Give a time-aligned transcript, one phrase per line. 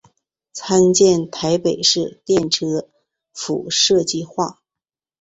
[0.51, 2.89] 参见台北市电车
[3.35, 4.59] 敷设计画。